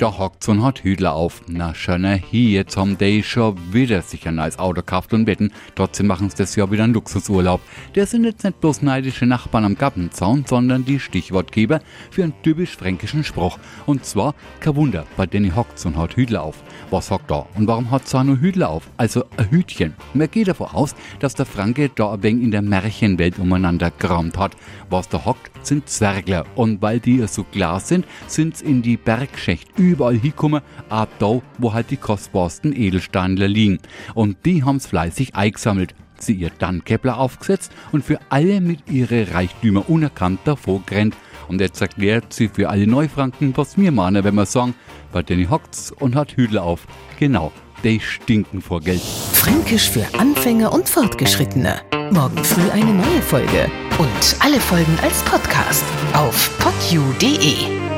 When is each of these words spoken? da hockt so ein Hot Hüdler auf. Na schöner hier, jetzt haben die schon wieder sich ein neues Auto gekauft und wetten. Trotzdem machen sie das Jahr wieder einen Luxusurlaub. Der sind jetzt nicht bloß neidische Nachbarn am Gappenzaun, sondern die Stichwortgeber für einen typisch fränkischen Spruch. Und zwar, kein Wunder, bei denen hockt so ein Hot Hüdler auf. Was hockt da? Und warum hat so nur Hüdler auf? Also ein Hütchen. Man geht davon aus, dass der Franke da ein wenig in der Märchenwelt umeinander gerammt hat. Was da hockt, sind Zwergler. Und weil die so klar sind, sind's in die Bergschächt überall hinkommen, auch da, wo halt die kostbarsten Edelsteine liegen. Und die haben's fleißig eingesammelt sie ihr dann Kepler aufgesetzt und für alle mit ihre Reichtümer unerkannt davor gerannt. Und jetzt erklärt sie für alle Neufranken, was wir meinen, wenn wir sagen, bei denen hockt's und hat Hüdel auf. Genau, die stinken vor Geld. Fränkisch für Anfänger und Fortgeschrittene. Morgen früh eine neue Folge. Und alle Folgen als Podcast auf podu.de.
da 0.00 0.16
hockt 0.16 0.42
so 0.42 0.52
ein 0.52 0.62
Hot 0.62 0.82
Hüdler 0.82 1.12
auf. 1.12 1.42
Na 1.46 1.74
schöner 1.74 2.14
hier, 2.14 2.50
jetzt 2.50 2.76
haben 2.78 2.96
die 2.96 3.22
schon 3.22 3.58
wieder 3.70 4.00
sich 4.00 4.26
ein 4.26 4.36
neues 4.36 4.58
Auto 4.58 4.80
gekauft 4.80 5.12
und 5.12 5.26
wetten. 5.26 5.52
Trotzdem 5.74 6.06
machen 6.06 6.30
sie 6.30 6.36
das 6.36 6.56
Jahr 6.56 6.70
wieder 6.70 6.84
einen 6.84 6.94
Luxusurlaub. 6.94 7.60
Der 7.94 8.06
sind 8.06 8.24
jetzt 8.24 8.42
nicht 8.42 8.62
bloß 8.62 8.80
neidische 8.80 9.26
Nachbarn 9.26 9.66
am 9.66 9.74
Gappenzaun, 9.74 10.46
sondern 10.46 10.86
die 10.86 10.98
Stichwortgeber 10.98 11.80
für 12.10 12.22
einen 12.22 12.32
typisch 12.42 12.76
fränkischen 12.76 13.24
Spruch. 13.24 13.58
Und 13.84 14.06
zwar, 14.06 14.34
kein 14.60 14.74
Wunder, 14.74 15.04
bei 15.18 15.26
denen 15.26 15.54
hockt 15.54 15.78
so 15.78 15.90
ein 15.90 15.98
Hot 15.98 16.16
Hüdler 16.16 16.44
auf. 16.44 16.62
Was 16.90 17.10
hockt 17.10 17.30
da? 17.30 17.46
Und 17.56 17.66
warum 17.66 17.90
hat 17.90 18.08
so 18.08 18.22
nur 18.22 18.40
Hüdler 18.40 18.70
auf? 18.70 18.88
Also 18.96 19.24
ein 19.36 19.50
Hütchen. 19.50 19.94
Man 20.14 20.30
geht 20.30 20.48
davon 20.48 20.68
aus, 20.68 20.94
dass 21.18 21.34
der 21.34 21.44
Franke 21.44 21.90
da 21.94 22.14
ein 22.14 22.22
wenig 22.22 22.44
in 22.44 22.50
der 22.52 22.62
Märchenwelt 22.62 23.38
umeinander 23.38 23.90
gerammt 23.90 24.38
hat. 24.38 24.56
Was 24.88 25.10
da 25.10 25.26
hockt, 25.26 25.50
sind 25.62 25.90
Zwergler. 25.90 26.46
Und 26.54 26.80
weil 26.80 27.00
die 27.00 27.26
so 27.26 27.44
klar 27.44 27.80
sind, 27.80 28.06
sind's 28.28 28.62
in 28.62 28.80
die 28.80 28.96
Bergschächt 28.96 29.68
überall 29.90 30.16
hinkommen, 30.16 30.62
auch 30.88 31.06
da, 31.18 31.40
wo 31.58 31.72
halt 31.72 31.90
die 31.90 31.96
kostbarsten 31.96 32.74
Edelsteine 32.74 33.46
liegen. 33.46 33.78
Und 34.14 34.38
die 34.44 34.64
haben's 34.64 34.86
fleißig 34.86 35.34
eingesammelt 35.34 35.94
sie 36.22 36.34
ihr 36.34 36.50
dann 36.58 36.84
Kepler 36.84 37.18
aufgesetzt 37.18 37.72
und 37.92 38.04
für 38.04 38.18
alle 38.28 38.60
mit 38.60 38.90
ihre 38.90 39.32
Reichtümer 39.32 39.88
unerkannt 39.88 40.40
davor 40.44 40.82
gerannt. 40.86 41.16
Und 41.48 41.60
jetzt 41.60 41.80
erklärt 41.80 42.32
sie 42.32 42.48
für 42.48 42.68
alle 42.68 42.86
Neufranken, 42.86 43.56
was 43.56 43.76
wir 43.76 43.90
meinen, 43.90 44.22
wenn 44.22 44.34
wir 44.34 44.46
sagen, 44.46 44.74
bei 45.12 45.22
denen 45.22 45.50
hockt's 45.50 45.90
und 45.90 46.14
hat 46.14 46.36
Hüdel 46.36 46.58
auf. 46.58 46.86
Genau, 47.18 47.52
die 47.82 47.98
stinken 47.98 48.62
vor 48.62 48.80
Geld. 48.80 49.00
Fränkisch 49.00 49.90
für 49.90 50.06
Anfänger 50.18 50.72
und 50.72 50.88
Fortgeschrittene. 50.88 51.80
Morgen 52.12 52.44
früh 52.44 52.70
eine 52.70 52.92
neue 52.92 53.22
Folge. 53.22 53.70
Und 53.98 54.36
alle 54.40 54.60
Folgen 54.60 54.96
als 55.02 55.22
Podcast 55.24 55.84
auf 56.12 56.56
podu.de. 56.58 57.89